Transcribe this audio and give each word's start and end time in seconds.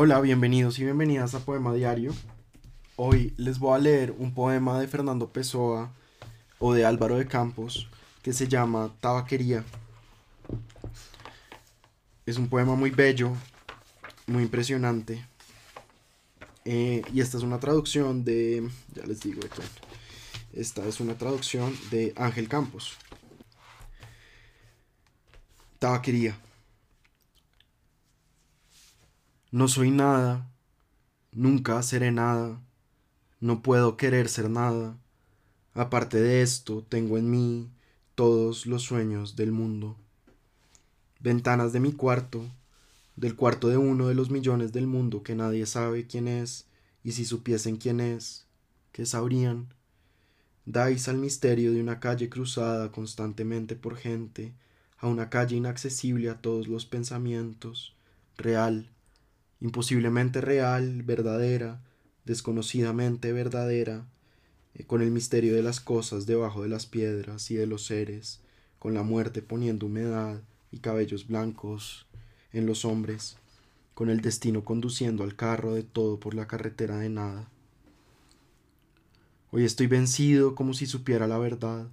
Hola, 0.00 0.20
bienvenidos 0.20 0.78
y 0.78 0.84
bienvenidas 0.84 1.34
a 1.34 1.40
Poema 1.40 1.74
Diario. 1.74 2.14
Hoy 2.94 3.34
les 3.36 3.58
voy 3.58 3.74
a 3.74 3.80
leer 3.80 4.14
un 4.16 4.32
poema 4.32 4.78
de 4.78 4.86
Fernando 4.86 5.32
Pessoa 5.32 5.92
o 6.60 6.72
de 6.72 6.86
Álvaro 6.86 7.16
de 7.16 7.26
Campos 7.26 7.88
que 8.22 8.32
se 8.32 8.46
llama 8.46 8.94
Tabaquería. 9.00 9.64
Es 12.26 12.38
un 12.38 12.48
poema 12.48 12.76
muy 12.76 12.90
bello, 12.90 13.32
muy 14.28 14.44
impresionante. 14.44 15.26
Eh, 16.64 17.02
y 17.12 17.20
esta 17.20 17.36
es 17.36 17.42
una 17.42 17.58
traducción 17.58 18.22
de, 18.22 18.70
ya 18.94 19.04
les 19.04 19.18
digo 19.18 19.40
de. 19.40 19.50
Esta 20.52 20.86
es 20.86 21.00
una 21.00 21.18
traducción 21.18 21.76
de 21.90 22.12
Ángel 22.16 22.48
Campos. 22.48 22.96
Tabaquería. 25.80 26.38
No 29.50 29.66
soy 29.66 29.90
nada, 29.90 30.46
nunca 31.32 31.82
seré 31.82 32.12
nada, 32.12 32.60
no 33.40 33.62
puedo 33.62 33.96
querer 33.96 34.28
ser 34.28 34.50
nada. 34.50 34.98
Aparte 35.72 36.20
de 36.20 36.42
esto, 36.42 36.84
tengo 36.86 37.16
en 37.16 37.30
mí 37.30 37.70
todos 38.14 38.66
los 38.66 38.82
sueños 38.82 39.36
del 39.36 39.52
mundo. 39.52 39.96
Ventanas 41.20 41.72
de 41.72 41.80
mi 41.80 41.92
cuarto, 41.92 42.44
del 43.16 43.36
cuarto 43.36 43.70
de 43.70 43.78
uno 43.78 44.08
de 44.08 44.14
los 44.14 44.28
millones 44.28 44.72
del 44.72 44.86
mundo 44.86 45.22
que 45.22 45.34
nadie 45.34 45.64
sabe 45.64 46.06
quién 46.06 46.28
es, 46.28 46.66
y 47.02 47.12
si 47.12 47.24
supiesen 47.24 47.78
quién 47.78 48.00
es, 48.00 48.44
¿qué 48.92 49.06
sabrían? 49.06 49.72
Dais 50.66 51.08
al 51.08 51.16
misterio 51.16 51.72
de 51.72 51.80
una 51.80 52.00
calle 52.00 52.28
cruzada 52.28 52.92
constantemente 52.92 53.76
por 53.76 53.96
gente, 53.96 54.52
a 54.98 55.06
una 55.06 55.30
calle 55.30 55.56
inaccesible 55.56 56.28
a 56.28 56.42
todos 56.42 56.68
los 56.68 56.84
pensamientos, 56.84 57.96
real, 58.36 58.90
imposiblemente 59.60 60.40
real, 60.40 61.02
verdadera, 61.02 61.80
desconocidamente 62.24 63.32
verdadera, 63.32 64.06
eh, 64.74 64.84
con 64.84 65.02
el 65.02 65.10
misterio 65.10 65.54
de 65.54 65.62
las 65.62 65.80
cosas 65.80 66.26
debajo 66.26 66.62
de 66.62 66.68
las 66.68 66.86
piedras 66.86 67.50
y 67.50 67.54
de 67.54 67.66
los 67.66 67.86
seres, 67.86 68.40
con 68.78 68.94
la 68.94 69.02
muerte 69.02 69.42
poniendo 69.42 69.86
humedad 69.86 70.40
y 70.70 70.78
cabellos 70.78 71.26
blancos 71.26 72.06
en 72.52 72.66
los 72.66 72.84
hombres, 72.84 73.36
con 73.94 74.10
el 74.10 74.20
destino 74.20 74.64
conduciendo 74.64 75.24
al 75.24 75.34
carro 75.34 75.74
de 75.74 75.82
todo 75.82 76.20
por 76.20 76.34
la 76.34 76.46
carretera 76.46 76.98
de 76.98 77.08
nada. 77.08 77.50
Hoy 79.50 79.64
estoy 79.64 79.86
vencido 79.86 80.54
como 80.54 80.74
si 80.74 80.86
supiera 80.86 81.26
la 81.26 81.38
verdad, 81.38 81.88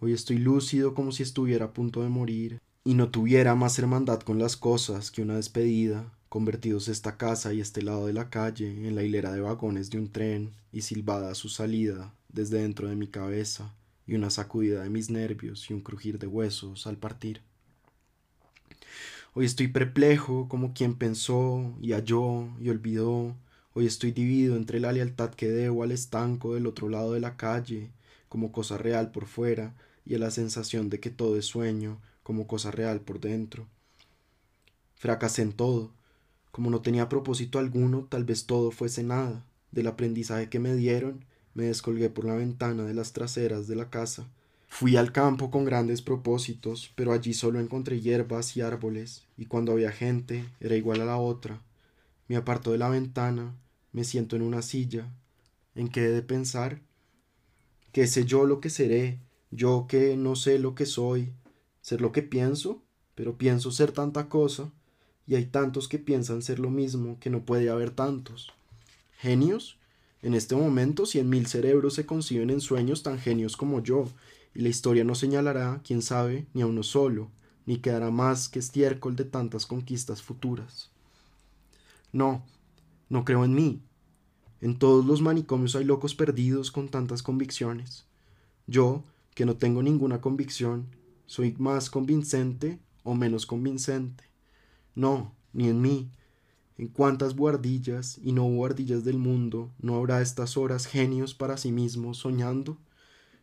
hoy 0.00 0.12
estoy 0.12 0.38
lúcido 0.38 0.94
como 0.94 1.12
si 1.12 1.22
estuviera 1.22 1.66
a 1.66 1.72
punto 1.72 2.02
de 2.02 2.08
morir, 2.08 2.60
y 2.84 2.94
no 2.94 3.10
tuviera 3.10 3.54
más 3.54 3.78
hermandad 3.78 4.20
con 4.20 4.38
las 4.38 4.56
cosas 4.56 5.10
que 5.10 5.22
una 5.22 5.36
despedida, 5.36 6.12
convertidos 6.28 6.88
esta 6.88 7.16
casa 7.16 7.52
y 7.52 7.60
este 7.60 7.82
lado 7.82 8.06
de 8.06 8.12
la 8.12 8.30
calle 8.30 8.86
en 8.86 8.94
la 8.94 9.02
hilera 9.02 9.32
de 9.32 9.40
vagones 9.40 9.90
de 9.90 9.98
un 9.98 10.10
tren 10.12 10.52
y 10.72 10.82
silbada 10.82 11.34
su 11.34 11.48
salida 11.48 12.14
desde 12.28 12.62
dentro 12.62 12.88
de 12.88 12.96
mi 12.96 13.08
cabeza 13.08 13.74
y 14.06 14.14
una 14.14 14.30
sacudida 14.30 14.82
de 14.82 14.90
mis 14.90 15.10
nervios 15.10 15.70
y 15.70 15.74
un 15.74 15.80
crujir 15.80 16.18
de 16.18 16.26
huesos 16.26 16.86
al 16.86 16.96
partir. 16.96 17.40
Hoy 19.34 19.46
estoy 19.46 19.68
perplejo 19.68 20.48
como 20.48 20.74
quien 20.74 20.94
pensó 20.94 21.72
y 21.80 21.92
halló 21.92 22.48
y 22.60 22.70
olvidó. 22.70 23.36
Hoy 23.74 23.86
estoy 23.86 24.12
dividido 24.12 24.56
entre 24.56 24.80
la 24.80 24.92
lealtad 24.92 25.30
que 25.30 25.48
debo 25.48 25.82
al 25.82 25.92
estanco 25.92 26.54
del 26.54 26.66
otro 26.66 26.88
lado 26.88 27.12
de 27.12 27.20
la 27.20 27.36
calle, 27.36 27.90
como 28.28 28.50
cosa 28.50 28.78
real 28.78 29.12
por 29.12 29.26
fuera, 29.26 29.74
y 30.04 30.14
a 30.14 30.18
la 30.18 30.30
sensación 30.30 30.90
de 30.90 31.00
que 31.00 31.10
todo 31.10 31.36
es 31.36 31.44
sueño, 31.44 32.00
como 32.22 32.46
cosa 32.46 32.70
real 32.70 33.00
por 33.00 33.20
dentro. 33.20 33.66
Fracasé 34.96 35.42
en 35.42 35.52
todo, 35.52 35.92
como 36.50 36.70
no 36.70 36.80
tenía 36.80 37.08
propósito 37.08 37.58
alguno, 37.58 38.06
tal 38.08 38.24
vez 38.24 38.46
todo 38.46 38.70
fuese 38.70 39.02
nada. 39.02 39.44
Del 39.70 39.86
aprendizaje 39.86 40.48
que 40.48 40.58
me 40.58 40.74
dieron, 40.74 41.24
me 41.54 41.64
descolgué 41.64 42.10
por 42.10 42.24
la 42.24 42.34
ventana 42.34 42.84
de 42.84 42.94
las 42.94 43.12
traseras 43.12 43.66
de 43.66 43.76
la 43.76 43.90
casa. 43.90 44.26
Fui 44.68 44.96
al 44.96 45.12
campo 45.12 45.50
con 45.50 45.64
grandes 45.64 46.02
propósitos, 46.02 46.92
pero 46.94 47.12
allí 47.12 47.34
solo 47.34 47.58
encontré 47.58 48.00
hierbas 48.00 48.56
y 48.56 48.60
árboles, 48.60 49.24
y 49.36 49.46
cuando 49.46 49.72
había 49.72 49.90
gente 49.90 50.44
era 50.60 50.76
igual 50.76 51.00
a 51.00 51.04
la 51.04 51.16
otra. 51.16 51.60
Me 52.28 52.36
aparto 52.36 52.72
de 52.72 52.78
la 52.78 52.88
ventana, 52.88 53.54
me 53.92 54.04
siento 54.04 54.36
en 54.36 54.42
una 54.42 54.62
silla. 54.62 55.10
¿En 55.74 55.88
qué 55.88 56.04
he 56.04 56.08
de 56.08 56.22
pensar? 56.22 56.80
¿Qué 57.92 58.06
sé 58.06 58.24
yo 58.24 58.44
lo 58.44 58.60
que 58.60 58.70
seré? 58.70 59.18
Yo 59.50 59.86
que 59.88 60.16
no 60.16 60.36
sé 60.36 60.58
lo 60.58 60.74
que 60.74 60.86
soy. 60.86 61.32
¿Ser 61.80 62.00
lo 62.00 62.12
que 62.12 62.22
pienso? 62.22 62.82
Pero 63.14 63.38
pienso 63.38 63.70
ser 63.72 63.92
tanta 63.92 64.28
cosa 64.28 64.70
y 65.28 65.34
hay 65.34 65.44
tantos 65.44 65.88
que 65.88 65.98
piensan 65.98 66.42
ser 66.42 66.58
lo 66.58 66.70
mismo 66.70 67.18
que 67.20 67.28
no 67.28 67.42
puede 67.42 67.68
haber 67.68 67.90
tantos. 67.90 68.52
¿Genios? 69.18 69.76
En 70.22 70.34
este 70.34 70.56
momento 70.56 71.06
cien 71.06 71.28
mil 71.28 71.46
cerebros 71.46 71.94
se 71.94 72.06
conciben 72.06 72.50
en 72.50 72.60
sueños 72.60 73.02
tan 73.02 73.18
genios 73.18 73.56
como 73.56 73.82
yo, 73.82 74.08
y 74.54 74.62
la 74.62 74.70
historia 74.70 75.04
no 75.04 75.14
señalará, 75.14 75.80
quién 75.84 76.02
sabe, 76.02 76.46
ni 76.54 76.62
a 76.62 76.66
uno 76.66 76.82
solo, 76.82 77.30
ni 77.66 77.78
quedará 77.78 78.10
más 78.10 78.48
que 78.48 78.58
estiércol 78.58 79.14
de 79.14 79.24
tantas 79.24 79.66
conquistas 79.66 80.22
futuras. 80.22 80.90
No, 82.10 82.42
no 83.10 83.24
creo 83.24 83.44
en 83.44 83.54
mí. 83.54 83.82
En 84.60 84.78
todos 84.78 85.04
los 85.04 85.20
manicomios 85.20 85.76
hay 85.76 85.84
locos 85.84 86.14
perdidos 86.14 86.70
con 86.70 86.88
tantas 86.88 87.22
convicciones. 87.22 88.06
Yo, 88.66 89.04
que 89.34 89.44
no 89.44 89.56
tengo 89.56 89.82
ninguna 89.82 90.20
convicción, 90.20 90.86
soy 91.26 91.54
más 91.58 91.90
convincente 91.90 92.78
o 93.04 93.14
menos 93.14 93.46
convincente. 93.46 94.27
No, 94.98 95.32
ni 95.52 95.68
en 95.68 95.80
mí. 95.80 96.10
En 96.76 96.88
cuántas 96.88 97.36
buhardillas 97.36 98.18
y 98.20 98.32
no 98.32 98.48
buhardillas 98.48 99.04
del 99.04 99.16
mundo 99.16 99.70
no 99.78 99.94
habrá 99.94 100.20
estas 100.20 100.56
horas 100.56 100.86
genios 100.86 101.34
para 101.34 101.56
sí 101.56 101.70
mismos 101.70 102.18
soñando. 102.18 102.76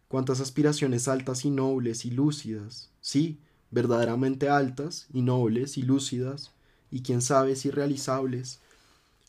Cuántas 0.09 0.41
aspiraciones 0.41 1.07
altas 1.07 1.45
y 1.45 1.51
nobles 1.51 2.03
y 2.03 2.11
lúcidas, 2.11 2.89
sí, 2.99 3.39
verdaderamente 3.71 4.49
altas 4.49 5.07
y 5.13 5.21
nobles 5.21 5.77
y 5.77 5.83
lúcidas, 5.83 6.51
y 6.91 7.03
quién 7.03 7.21
sabe 7.21 7.55
si 7.55 7.71
realizables, 7.71 8.59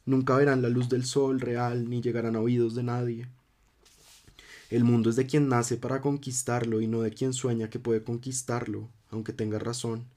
nunca 0.05 0.37
verán 0.37 0.63
la 0.63 0.69
luz 0.69 0.89
del 0.89 1.05
sol 1.05 1.39
real 1.39 1.89
ni 1.89 2.01
llegarán 2.01 2.35
a 2.35 2.41
oídos 2.41 2.75
de 2.75 2.83
nadie. 2.83 3.29
El 4.69 4.83
mundo 4.83 5.11
es 5.11 5.17
de 5.17 5.27
quien 5.27 5.49
nace 5.49 5.77
para 5.77 6.01
conquistarlo 6.01 6.81
y 6.81 6.89
no 6.89 7.03
de 7.03 7.13
quien 7.13 7.33
sueña 7.33 7.71
que 7.71 7.79
puede 7.79 8.03
conquistarlo, 8.03 8.89
aunque 9.11 9.33
tenga 9.33 9.61
razón. 9.61 10.16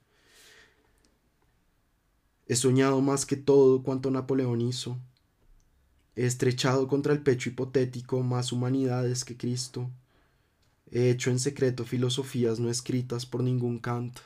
He 2.50 2.56
soñado 2.56 3.00
más 3.00 3.26
que 3.26 3.36
todo 3.36 3.84
cuanto 3.84 4.10
Napoleón 4.10 4.60
hizo. 4.60 4.98
He 6.16 6.26
estrechado 6.26 6.88
contra 6.88 7.12
el 7.12 7.22
pecho 7.22 7.48
hipotético 7.48 8.24
más 8.24 8.50
humanidades 8.50 9.24
que 9.24 9.36
Cristo. 9.36 9.88
He 10.90 11.10
hecho 11.10 11.30
en 11.30 11.38
secreto 11.38 11.84
filosofías 11.84 12.58
no 12.58 12.68
escritas 12.68 13.24
por 13.24 13.44
ningún 13.44 13.78
Kant. 13.78 14.18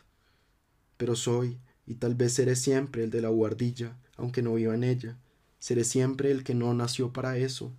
Pero 0.96 1.16
soy, 1.16 1.58
y 1.86 1.96
tal 1.96 2.14
vez 2.14 2.32
seré 2.32 2.56
siempre 2.56 3.04
el 3.04 3.10
de 3.10 3.20
la 3.20 3.28
guardilla, 3.28 3.94
aunque 4.16 4.40
no 4.40 4.54
viva 4.54 4.74
en 4.74 4.84
ella. 4.84 5.18
Seré 5.58 5.84
siempre 5.84 6.30
el 6.30 6.44
que 6.44 6.54
no 6.54 6.72
nació 6.72 7.12
para 7.12 7.36
eso. 7.36 7.74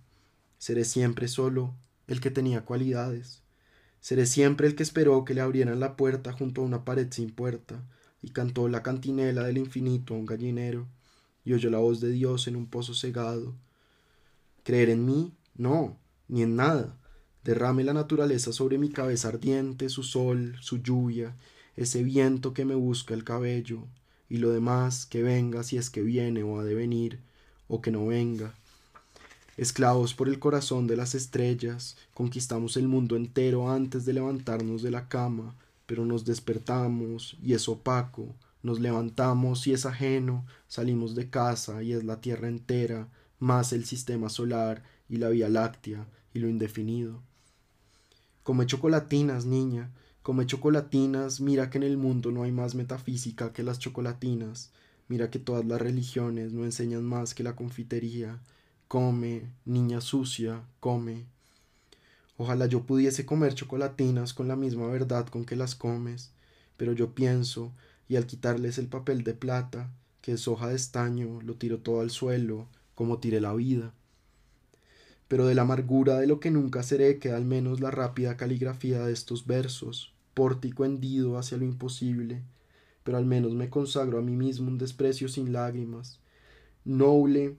Seré 0.58 0.84
siempre 0.84 1.26
solo 1.26 1.74
el 2.06 2.20
que 2.20 2.30
tenía 2.30 2.64
cualidades. 2.64 3.42
Seré 4.00 4.26
siempre 4.26 4.68
el 4.68 4.76
que 4.76 4.84
esperó 4.84 5.24
que 5.24 5.34
le 5.34 5.40
abrieran 5.40 5.80
la 5.80 5.96
puerta 5.96 6.32
junto 6.32 6.60
a 6.60 6.64
una 6.66 6.84
pared 6.84 7.08
sin 7.10 7.32
puerta, 7.32 7.82
y 8.26 8.30
cantó 8.30 8.66
la 8.68 8.82
cantinela 8.82 9.44
del 9.44 9.56
infinito 9.56 10.12
a 10.12 10.16
un 10.16 10.26
gallinero, 10.26 10.88
y 11.44 11.52
oyó 11.52 11.70
la 11.70 11.78
voz 11.78 12.00
de 12.00 12.10
Dios 12.10 12.48
en 12.48 12.56
un 12.56 12.66
pozo 12.66 12.92
cegado. 12.92 13.54
¿Creer 14.64 14.90
en 14.90 15.06
mí? 15.06 15.32
No, 15.54 15.96
ni 16.26 16.42
en 16.42 16.56
nada. 16.56 16.98
Derrame 17.44 17.84
la 17.84 17.92
naturaleza 17.92 18.52
sobre 18.52 18.78
mi 18.78 18.88
cabeza 18.88 19.28
ardiente, 19.28 19.88
su 19.88 20.02
sol, 20.02 20.56
su 20.60 20.78
lluvia, 20.78 21.36
ese 21.76 22.02
viento 22.02 22.52
que 22.52 22.64
me 22.64 22.74
busca 22.74 23.14
el 23.14 23.22
cabello, 23.22 23.84
y 24.28 24.38
lo 24.38 24.50
demás 24.50 25.06
que 25.06 25.22
venga 25.22 25.62
si 25.62 25.76
es 25.76 25.88
que 25.88 26.02
viene 26.02 26.42
o 26.42 26.58
ha 26.58 26.64
de 26.64 26.74
venir, 26.74 27.20
o 27.68 27.80
que 27.80 27.92
no 27.92 28.06
venga. 28.06 28.54
Esclavos 29.56 30.14
por 30.14 30.28
el 30.28 30.40
corazón 30.40 30.88
de 30.88 30.96
las 30.96 31.14
estrellas, 31.14 31.96
conquistamos 32.12 32.76
el 32.76 32.88
mundo 32.88 33.14
entero 33.14 33.70
antes 33.70 34.04
de 34.04 34.14
levantarnos 34.14 34.82
de 34.82 34.90
la 34.90 35.08
cama, 35.08 35.54
pero 35.86 36.04
nos 36.04 36.24
despertamos 36.24 37.36
y 37.42 37.54
es 37.54 37.68
opaco, 37.68 38.34
nos 38.62 38.80
levantamos 38.80 39.66
y 39.66 39.72
es 39.72 39.86
ajeno, 39.86 40.44
salimos 40.66 41.14
de 41.14 41.30
casa 41.30 41.82
y 41.82 41.92
es 41.92 42.04
la 42.04 42.20
tierra 42.20 42.48
entera, 42.48 43.08
más 43.38 43.72
el 43.72 43.84
sistema 43.84 44.28
solar 44.28 44.82
y 45.08 45.16
la 45.16 45.28
Vía 45.28 45.48
Láctea 45.48 46.08
y 46.34 46.40
lo 46.40 46.48
indefinido. 46.48 47.22
Come 48.42 48.66
chocolatinas, 48.66 49.46
niña, 49.46 49.90
come 50.22 50.46
chocolatinas, 50.46 51.40
mira 51.40 51.70
que 51.70 51.78
en 51.78 51.84
el 51.84 51.96
mundo 51.96 52.32
no 52.32 52.42
hay 52.42 52.52
más 52.52 52.74
metafísica 52.74 53.52
que 53.52 53.62
las 53.62 53.78
chocolatinas, 53.78 54.72
mira 55.08 55.30
que 55.30 55.38
todas 55.38 55.64
las 55.64 55.80
religiones 55.80 56.52
no 56.52 56.64
enseñan 56.64 57.04
más 57.04 57.34
que 57.34 57.44
la 57.44 57.56
confitería. 57.56 58.40
Come, 58.88 59.50
niña 59.64 60.00
sucia, 60.00 60.62
come. 60.80 61.26
Ojalá 62.38 62.66
yo 62.66 62.82
pudiese 62.82 63.24
comer 63.24 63.54
chocolatinas 63.54 64.34
con 64.34 64.48
la 64.48 64.56
misma 64.56 64.88
verdad 64.88 65.26
con 65.26 65.44
que 65.44 65.56
las 65.56 65.74
comes, 65.74 66.32
pero 66.76 66.92
yo 66.92 67.14
pienso, 67.14 67.72
y 68.08 68.16
al 68.16 68.26
quitarles 68.26 68.78
el 68.78 68.88
papel 68.88 69.24
de 69.24 69.34
plata, 69.34 69.90
que 70.20 70.32
es 70.32 70.46
hoja 70.46 70.68
de 70.68 70.76
estaño, 70.76 71.40
lo 71.42 71.54
tiro 71.54 71.78
todo 71.78 72.00
al 72.00 72.10
suelo, 72.10 72.66
como 72.94 73.18
tiré 73.18 73.40
la 73.40 73.54
vida. 73.54 73.92
Pero 75.28 75.46
de 75.46 75.54
la 75.54 75.62
amargura 75.62 76.18
de 76.18 76.26
lo 76.26 76.38
que 76.38 76.50
nunca 76.50 76.82
seré 76.82 77.18
queda 77.18 77.36
al 77.36 77.44
menos 77.44 77.80
la 77.80 77.90
rápida 77.90 78.36
caligrafía 78.36 79.06
de 79.06 79.12
estos 79.12 79.46
versos, 79.46 80.12
pórtico 80.34 80.84
hendido 80.84 81.38
hacia 81.38 81.56
lo 81.56 81.64
imposible, 81.64 82.42
pero 83.02 83.16
al 83.16 83.24
menos 83.24 83.54
me 83.54 83.70
consagro 83.70 84.18
a 84.18 84.22
mí 84.22 84.36
mismo 84.36 84.68
un 84.68 84.78
desprecio 84.78 85.28
sin 85.28 85.52
lágrimas, 85.52 86.20
noble, 86.84 87.56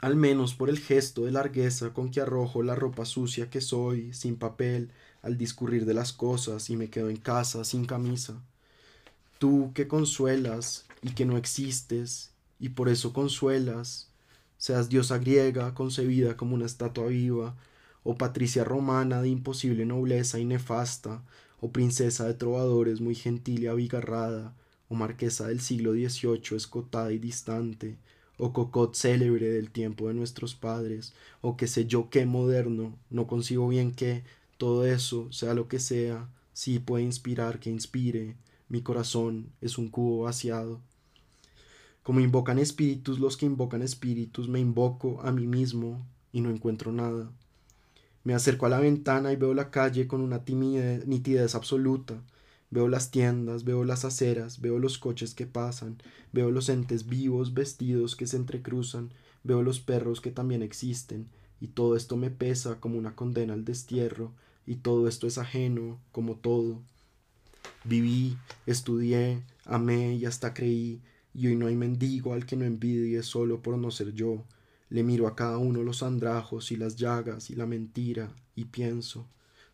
al 0.00 0.16
menos 0.16 0.54
por 0.54 0.70
el 0.70 0.78
gesto 0.78 1.24
de 1.24 1.32
largueza 1.32 1.92
con 1.92 2.10
que 2.10 2.20
arrojo 2.20 2.62
la 2.62 2.74
ropa 2.74 3.04
sucia 3.04 3.50
que 3.50 3.60
soy, 3.60 4.12
sin 4.14 4.36
papel, 4.36 4.90
al 5.22 5.36
discurrir 5.36 5.84
de 5.84 5.94
las 5.94 6.12
cosas 6.12 6.70
y 6.70 6.76
me 6.76 6.88
quedo 6.88 7.10
en 7.10 7.18
casa 7.18 7.64
sin 7.64 7.84
camisa. 7.84 8.40
Tú 9.38 9.72
que 9.74 9.88
consuelas 9.88 10.86
y 11.02 11.10
que 11.10 11.26
no 11.26 11.36
existes, 11.36 12.32
y 12.58 12.70
por 12.70 12.88
eso 12.88 13.12
consuelas, 13.12 14.08
seas 14.56 14.88
diosa 14.88 15.18
griega 15.18 15.74
concebida 15.74 16.36
como 16.36 16.54
una 16.54 16.66
estatua 16.66 17.06
viva, 17.06 17.56
o 18.02 18.16
patricia 18.16 18.64
romana 18.64 19.20
de 19.20 19.28
imposible 19.28 19.84
nobleza 19.84 20.38
y 20.38 20.46
nefasta, 20.46 21.22
o 21.60 21.72
princesa 21.72 22.26
de 22.26 22.34
trovadores 22.34 23.02
muy 23.02 23.14
gentil 23.14 23.64
y 23.64 23.66
abigarrada, 23.66 24.54
o 24.88 24.94
marquesa 24.94 25.48
del 25.48 25.60
siglo 25.60 25.92
XVIII 25.92 26.56
escotada 26.56 27.12
y 27.12 27.18
distante, 27.18 27.98
o 28.40 28.52
cocot 28.52 28.94
célebre 28.94 29.50
del 29.50 29.70
tiempo 29.70 30.08
de 30.08 30.14
nuestros 30.14 30.54
padres, 30.54 31.12
o 31.40 31.56
qué 31.56 31.68
sé 31.68 31.86
yo 31.86 32.10
qué 32.10 32.26
moderno, 32.26 32.96
no 33.10 33.26
consigo 33.26 33.68
bien 33.68 33.92
que 33.92 34.24
todo 34.58 34.86
eso, 34.86 35.30
sea 35.30 35.54
lo 35.54 35.68
que 35.68 35.78
sea, 35.78 36.28
sí 36.52 36.78
puede 36.78 37.04
inspirar 37.04 37.60
que 37.60 37.70
inspire, 37.70 38.36
mi 38.68 38.82
corazón 38.82 39.50
es 39.60 39.78
un 39.78 39.88
cubo 39.88 40.24
vaciado. 40.24 40.80
Como 42.02 42.20
invocan 42.20 42.58
espíritus 42.58 43.18
los 43.18 43.36
que 43.36 43.46
invocan 43.46 43.82
espíritus, 43.82 44.48
me 44.48 44.58
invoco 44.58 45.20
a 45.22 45.32
mí 45.32 45.46
mismo 45.46 46.04
y 46.32 46.40
no 46.40 46.50
encuentro 46.50 46.92
nada. 46.92 47.30
Me 48.24 48.34
acerco 48.34 48.66
a 48.66 48.68
la 48.68 48.80
ventana 48.80 49.32
y 49.32 49.36
veo 49.36 49.54
la 49.54 49.70
calle 49.70 50.06
con 50.06 50.20
una 50.20 50.44
timidez, 50.44 51.06
nitidez 51.06 51.54
absoluta. 51.54 52.22
Veo 52.70 52.88
las 52.88 53.10
tiendas, 53.10 53.64
veo 53.64 53.84
las 53.84 54.04
aceras, 54.04 54.60
veo 54.60 54.78
los 54.78 54.98
coches 54.98 55.34
que 55.34 55.46
pasan, 55.46 55.98
veo 56.32 56.50
los 56.50 56.68
entes 56.68 57.08
vivos 57.08 57.52
vestidos 57.52 58.14
que 58.14 58.26
se 58.26 58.36
entrecruzan, 58.36 59.12
veo 59.42 59.62
los 59.62 59.80
perros 59.80 60.20
que 60.20 60.30
también 60.30 60.62
existen, 60.62 61.28
y 61.60 61.68
todo 61.68 61.96
esto 61.96 62.16
me 62.16 62.30
pesa 62.30 62.78
como 62.78 62.96
una 62.96 63.16
condena 63.16 63.54
al 63.54 63.64
destierro, 63.64 64.32
y 64.66 64.76
todo 64.76 65.08
esto 65.08 65.26
es 65.26 65.36
ajeno, 65.36 65.98
como 66.12 66.36
todo. 66.36 66.80
Viví, 67.84 68.36
estudié, 68.66 69.42
amé 69.64 70.14
y 70.14 70.24
hasta 70.24 70.54
creí, 70.54 71.02
y 71.34 71.48
hoy 71.48 71.56
no 71.56 71.66
hay 71.66 71.76
mendigo 71.76 72.34
al 72.34 72.46
que 72.46 72.56
no 72.56 72.64
envidie 72.64 73.22
solo 73.22 73.62
por 73.62 73.76
no 73.78 73.90
ser 73.90 74.12
yo, 74.12 74.44
le 74.90 75.02
miro 75.04 75.26
a 75.26 75.36
cada 75.36 75.58
uno 75.58 75.82
los 75.82 76.02
andrajos 76.02 76.72
y 76.72 76.76
las 76.76 76.96
llagas 76.96 77.50
y 77.50 77.54
la 77.54 77.66
mentira 77.66 78.32
y 78.56 78.66
pienso, 78.66 79.28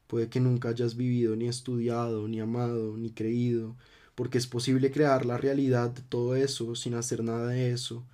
puede 0.06 0.28
que 0.28 0.40
nunca 0.40 0.70
hayas 0.70 0.96
vivido 0.96 1.36
ni 1.36 1.48
estudiado, 1.48 2.28
ni 2.28 2.40
amado, 2.40 2.96
ni 2.96 3.10
creído, 3.10 3.76
porque 4.14 4.38
es 4.38 4.46
posible 4.46 4.90
crear 4.90 5.26
la 5.26 5.38
realidad 5.38 5.90
de 5.90 6.02
todo 6.02 6.36
eso 6.36 6.74
sin 6.74 6.94
hacer 6.94 7.22
nada 7.22 7.48
de 7.48 7.72
eso. 7.72 8.04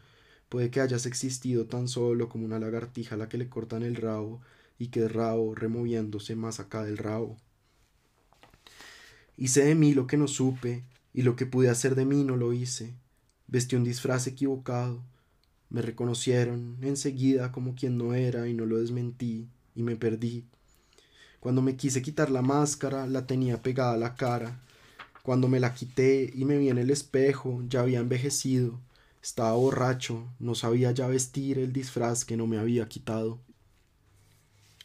Puede 0.49 0.71
que 0.71 0.81
hayas 0.81 1.07
existido 1.07 1.67
tan 1.67 1.89
solo 1.89 2.29
como 2.29 2.45
una 2.45 2.59
lagartija 2.59 3.15
a 3.15 3.19
la 3.19 3.29
que 3.29 3.39
le 3.39 3.49
cortan 3.49 3.83
el 3.83 3.97
rabo 3.97 4.41
y 4.79 4.89
que 4.89 5.01
el 5.01 5.11
rabo 5.11 5.55
removiéndose 5.55 6.37
más 6.37 6.61
acá 6.61 6.85
del 6.85 6.99
rabo. 6.99 7.37
Hice 9.37 9.65
de 9.65 9.75
mí 9.75 9.95
lo 9.95 10.07
que 10.07 10.17
no 10.17 10.29
supe, 10.29 10.85
y 11.15 11.23
lo 11.23 11.37
que 11.37 11.47
pude 11.47 11.69
hacer 11.69 11.95
de 11.95 12.05
mí 12.05 12.25
no 12.25 12.37
lo 12.37 12.53
hice. 12.53 12.95
Vestí 13.47 13.77
un 13.77 13.85
disfraz 13.85 14.27
equivocado, 14.27 15.03
me 15.71 15.83
reconocieron 15.83 16.79
enseguida 16.83 17.53
como 17.53 17.75
quien 17.75 17.99
no 17.99 18.15
era 18.15 18.49
y 18.49 18.55
no 18.55 18.67
lo 18.67 18.79
desmentí 18.79 19.49
y 19.75 19.83
me 19.83 19.97
perdí. 19.97 20.45
Cuando 21.43 21.61
me 21.61 21.75
quise 21.75 22.03
quitar 22.03 22.31
la 22.31 22.41
máscara, 22.41 23.09
la 23.09 23.27
tenía 23.27 23.61
pegada 23.63 23.95
a 23.95 23.97
la 23.97 24.15
cara. 24.15 24.61
Cuando 25.25 25.49
me 25.49 25.59
la 25.59 25.75
quité 25.75 26.31
y 26.33 26.45
me 26.45 26.57
vi 26.57 26.69
en 26.69 26.79
el 26.79 26.89
espejo, 26.89 27.65
ya 27.69 27.81
había 27.81 27.99
envejecido. 27.99 28.79
Estaba 29.21 29.51
borracho, 29.55 30.25
no 30.39 30.55
sabía 30.55 30.93
ya 30.93 31.09
vestir 31.09 31.59
el 31.59 31.73
disfraz 31.73 32.25
que 32.25 32.37
no 32.37 32.47
me 32.47 32.59
había 32.59 32.89
quitado. 32.89 33.41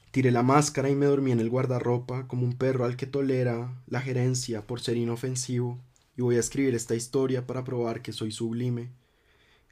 Tiré 0.09 0.31
la 0.31 0.41
máscara 0.41 0.89
y 0.89 0.95
me 0.95 1.05
dormí 1.05 1.31
en 1.31 1.39
el 1.39 1.51
guardarropa 1.51 2.27
como 2.27 2.43
un 2.43 2.57
perro 2.57 2.85
al 2.85 2.97
que 2.97 3.05
tolera 3.05 3.79
la 3.85 4.01
gerencia 4.01 4.65
por 4.65 4.81
ser 4.81 4.97
inofensivo, 4.97 5.77
y 6.15 6.23
voy 6.23 6.37
a 6.37 6.39
escribir 6.39 6.73
esta 6.73 6.95
historia 6.95 7.45
para 7.45 7.63
probar 7.63 8.01
que 8.01 8.13
soy 8.13 8.31
sublime 8.31 8.89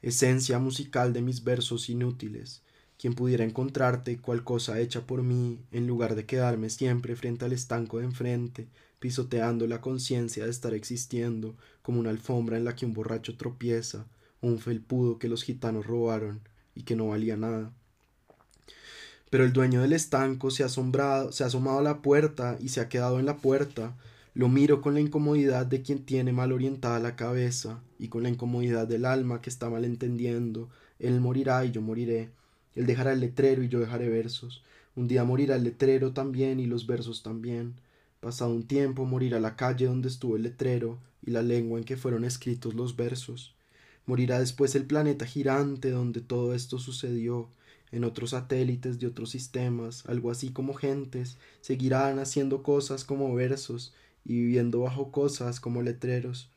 esencia 0.02 0.60
musical 0.60 1.12
de 1.12 1.20
mis 1.20 1.42
versos 1.42 1.88
inútiles, 1.88 2.62
quien 2.98 3.14
pudiera 3.14 3.44
encontrarte 3.44 4.18
cual 4.18 4.44
cosa 4.44 4.80
hecha 4.80 5.06
por 5.06 5.22
mí, 5.22 5.60
en 5.72 5.86
lugar 5.86 6.14
de 6.14 6.24
quedarme 6.24 6.70
siempre 6.70 7.16
frente 7.16 7.44
al 7.44 7.52
estanco 7.52 7.98
de 7.98 8.04
enfrente, 8.04 8.68
pisoteando 8.98 9.66
la 9.66 9.80
conciencia 9.80 10.44
de 10.44 10.50
estar 10.50 10.74
existiendo, 10.74 11.54
como 11.82 12.00
una 12.00 12.10
alfombra 12.10 12.56
en 12.56 12.64
la 12.64 12.74
que 12.74 12.86
un 12.86 12.94
borracho 12.94 13.36
tropieza, 13.36 14.06
o 14.40 14.48
un 14.48 14.58
felpudo 14.58 15.18
que 15.18 15.28
los 15.28 15.42
gitanos 15.42 15.86
robaron 15.86 16.40
y 16.74 16.82
que 16.82 16.96
no 16.96 17.08
valía 17.08 17.36
nada. 17.36 17.72
Pero 19.30 19.44
el 19.44 19.52
dueño 19.52 19.82
del 19.82 19.92
estanco 19.92 20.50
se 20.50 20.62
ha 20.62 20.66
asombrado, 20.66 21.32
se 21.32 21.44
ha 21.44 21.48
asomado 21.48 21.80
a 21.80 21.82
la 21.82 22.00
puerta 22.00 22.56
y 22.60 22.68
se 22.68 22.80
ha 22.80 22.88
quedado 22.88 23.18
en 23.18 23.26
la 23.26 23.36
puerta, 23.36 23.96
lo 24.34 24.48
miro 24.48 24.82
con 24.82 24.94
la 24.94 25.00
incomodidad 25.00 25.66
de 25.66 25.82
quien 25.82 26.04
tiene 26.04 26.32
mal 26.32 26.52
orientada 26.52 27.00
la 27.00 27.16
cabeza 27.16 27.80
y 27.98 28.08
con 28.08 28.22
la 28.22 28.28
incomodidad 28.28 28.86
del 28.86 29.04
alma 29.04 29.40
que 29.40 29.50
está 29.50 29.70
mal 29.70 29.84
entendiendo. 29.84 30.68
Él 30.98 31.20
morirá 31.20 31.64
y 31.64 31.70
yo 31.70 31.80
moriré. 31.80 32.30
Él 32.76 32.86
dejará 32.86 33.12
el 33.12 33.20
letrero 33.20 33.64
y 33.64 33.68
yo 33.68 33.80
dejaré 33.80 34.08
versos. 34.08 34.62
Un 34.94 35.08
día 35.08 35.24
morirá 35.24 35.56
el 35.56 35.64
letrero 35.64 36.12
también 36.12 36.60
y 36.60 36.66
los 36.66 36.86
versos 36.86 37.24
también. 37.24 37.74
Pasado 38.20 38.52
un 38.52 38.68
tiempo 38.68 39.04
morirá 39.04 39.40
la 39.40 39.56
calle 39.56 39.86
donde 39.86 40.08
estuvo 40.08 40.36
el 40.36 40.44
letrero 40.44 40.98
y 41.26 41.32
la 41.32 41.42
lengua 41.42 41.78
en 41.78 41.84
que 41.84 41.96
fueron 41.96 42.24
escritos 42.24 42.74
los 42.74 42.94
versos. 42.94 43.54
Morirá 44.06 44.38
después 44.38 44.76
el 44.76 44.84
planeta 44.84 45.26
girante 45.26 45.90
donde 45.90 46.20
todo 46.20 46.54
esto 46.54 46.78
sucedió, 46.78 47.48
en 47.92 48.04
otros 48.04 48.30
satélites 48.30 48.98
de 49.00 49.06
otros 49.06 49.30
sistemas, 49.30 50.04
algo 50.06 50.30
así 50.30 50.50
como 50.50 50.74
gentes, 50.74 51.38
seguirán 51.60 52.18
haciendo 52.18 52.62
cosas 52.62 53.04
como 53.04 53.34
versos, 53.34 53.92
y 54.26 54.34
viviendo 54.34 54.80
bajo 54.80 55.12
cosas 55.12 55.60
como 55.60 55.82
letreros, 55.82 56.50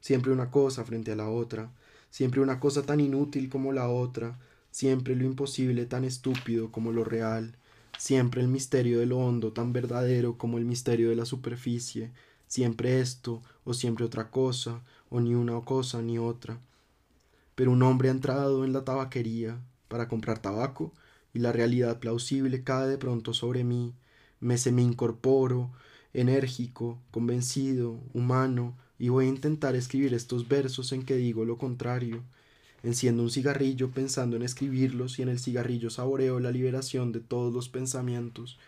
siempre 0.00 0.32
una 0.32 0.50
cosa 0.50 0.84
frente 0.84 1.12
a 1.12 1.16
la 1.16 1.28
otra, 1.28 1.70
siempre 2.10 2.40
una 2.40 2.58
cosa 2.58 2.82
tan 2.82 3.00
inútil 3.00 3.50
como 3.50 3.72
la 3.72 3.88
otra, 3.88 4.38
siempre 4.72 5.14
lo 5.14 5.24
imposible 5.24 5.86
tan 5.86 6.04
estúpido 6.04 6.72
como 6.72 6.90
lo 6.90 7.04
real, 7.04 7.54
siempre 7.96 8.40
el 8.40 8.48
misterio 8.48 8.98
de 8.98 9.06
lo 9.06 9.18
hondo 9.18 9.52
tan 9.52 9.72
verdadero 9.72 10.36
como 10.36 10.58
el 10.58 10.64
misterio 10.64 11.10
de 11.10 11.16
la 11.16 11.26
superficie, 11.26 12.10
siempre 12.48 13.00
esto 13.00 13.42
o 13.64 13.74
siempre 13.74 14.04
otra 14.04 14.30
cosa, 14.30 14.82
o 15.08 15.20
ni 15.20 15.34
una 15.34 15.60
cosa 15.60 16.02
ni 16.02 16.18
otra. 16.18 16.58
Pero 17.54 17.70
un 17.70 17.82
hombre 17.82 18.08
ha 18.08 18.12
entrado 18.12 18.64
en 18.64 18.72
la 18.72 18.84
tabaquería 18.84 19.60
para 19.88 20.08
comprar 20.08 20.40
tabaco 20.40 20.92
y 21.32 21.38
la 21.38 21.52
realidad 21.52 22.00
plausible 22.00 22.64
cae 22.64 22.88
de 22.88 22.98
pronto 22.98 23.34
sobre 23.34 23.62
mí, 23.62 23.94
me 24.40 24.58
se 24.58 24.72
me 24.72 24.82
incorporo, 24.82 25.70
enérgico, 26.12 26.98
convencido, 27.10 28.00
humano, 28.12 28.76
y 28.98 29.08
voy 29.08 29.26
a 29.26 29.28
intentar 29.28 29.76
escribir 29.76 30.14
estos 30.14 30.48
versos 30.48 30.92
en 30.92 31.04
que 31.04 31.16
digo 31.16 31.44
lo 31.44 31.58
contrario. 31.58 32.22
Enciendo 32.82 33.22
un 33.22 33.30
cigarrillo 33.30 33.90
pensando 33.90 34.36
en 34.36 34.42
escribirlos 34.42 35.18
y 35.18 35.22
en 35.22 35.28
el 35.28 35.38
cigarrillo 35.38 35.90
saboreo 35.90 36.40
la 36.40 36.50
liberación 36.50 37.12
de 37.12 37.20
todos 37.20 37.52
los 37.52 37.68
pensamientos. 37.68 38.58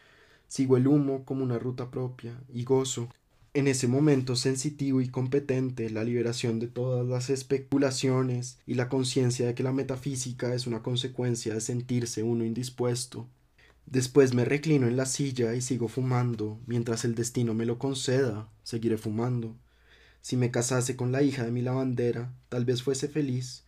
Sigo 0.49 0.77
el 0.77 0.87
humo 0.87 1.25
como 1.25 1.43
una 1.43 1.59
ruta 1.59 1.91
propia 1.91 2.39
y 2.53 2.65
gozo 2.65 3.09
en 3.55 3.69
ese 3.69 3.87
momento 3.87 4.35
sensitivo 4.37 5.01
y 5.01 5.09
competente 5.09 5.91
la 5.91 6.05
liberación 6.05 6.59
de 6.59 6.67
todas 6.67 7.07
las 7.07 7.31
especulaciones 7.31 8.59
y 8.67 8.75
la 8.75 8.89
conciencia 8.89 9.47
de 9.47 9.55
que 9.55 9.63
la 9.63 9.73
metafísica 9.73 10.55
es 10.55 10.67
una 10.67 10.83
consecuencia 10.83 11.55
de 11.55 11.61
sentirse 11.61 12.23
uno 12.23 12.45
indispuesto, 12.45 13.29
Después 13.87 14.35
me 14.35 14.45
reclino 14.45 14.89
en 14.89 14.97
la 14.97 15.07
silla 15.07 15.55
y 15.55 15.61
sigo 15.61 15.89
fumando. 15.89 16.59
Mientras 16.67 17.05
el 17.05 17.15
destino 17.15 17.55
me 17.55 17.67
lo 17.67 17.79
conceda, 17.79 18.49
seguiré 18.63 18.97
fumando. 18.97 19.57
Si 20.23 20.37
me 20.37 20.51
casase 20.51 20.97
con 20.97 21.13
la 21.13 21.23
hija 21.23 21.45
de 21.45 21.51
mi 21.53 21.61
lavandera, 21.61 22.33
tal 22.49 22.65
vez 22.65 22.83
fuese 22.83 23.09
feliz. 23.09 23.64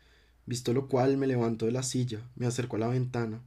Visto 0.47 0.73
lo 0.73 0.89
cual 0.89 1.17
me 1.17 1.27
levanto 1.27 1.67
de 1.67 1.73
la 1.73 1.83
silla, 1.83 2.21
me 2.37 2.47
acerco 2.47 2.77
a 2.77 2.79
la 2.79 2.89
ventana. 2.89 3.43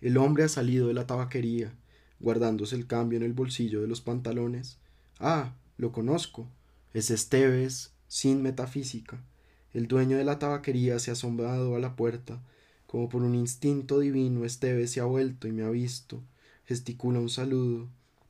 El 0.00 0.16
hombre 0.16 0.44
ha 0.44 0.48
salido 0.48 0.88
de 0.88 0.94
la 0.94 1.06
tabaquería, 1.06 1.74
guardándose 2.20 2.76
el 2.76 2.86
cambio 2.86 3.18
en 3.18 3.24
el 3.24 3.32
bolsillo 3.32 3.80
de 3.80 3.88
los 3.88 4.00
pantalones. 4.00 4.78
Ah, 5.18 5.54
lo 5.76 5.92
conozco. 5.92 6.48
Es 6.92 7.10
Esteves, 7.10 7.92
sin 8.08 8.42
metafísica. 8.42 9.20
El 9.72 9.88
dueño 9.88 10.16
de 10.16 10.24
la 10.24 10.38
tabaquería 10.38 10.98
se 10.98 11.10
ha 11.10 11.14
asombrado 11.14 11.74
a 11.74 11.80
la 11.80 11.96
puerta 11.96 12.40
como 12.94 13.08
por 13.08 13.24
un 13.24 13.34
instinto 13.34 13.98
divino, 13.98 14.44
Esteves 14.44 14.92
se 14.92 15.00
ha 15.00 15.04
vuelto 15.04 15.48
y 15.48 15.50
me 15.50 15.64
ha 15.64 15.68
visto. 15.68 16.22
Gesticula 16.64 17.18
un 17.18 17.28
saludo. 17.28 17.88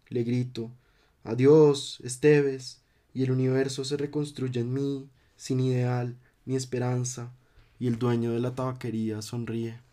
Le 0.08 0.24
grito 0.24 0.70
Adiós, 1.22 2.00
Esteves. 2.02 2.80
Y 3.12 3.24
el 3.24 3.30
universo 3.30 3.84
se 3.84 3.98
reconstruye 3.98 4.60
en 4.60 4.72
mí, 4.72 5.06
sin 5.36 5.60
ideal 5.60 6.16
ni 6.46 6.56
esperanza. 6.56 7.30
Y 7.84 7.86
el 7.86 7.98
dueño 7.98 8.32
de 8.32 8.40
la 8.40 8.54
tabaquería 8.54 9.20
sonríe. 9.20 9.83